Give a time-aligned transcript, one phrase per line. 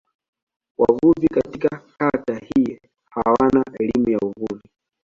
[0.77, 4.69] Wavuvi katika kata hii hawana elimu ya uvuvi.